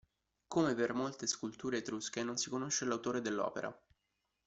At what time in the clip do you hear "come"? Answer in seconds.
0.47-0.73